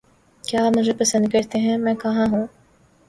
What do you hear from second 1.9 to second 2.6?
کہاں ہوں؟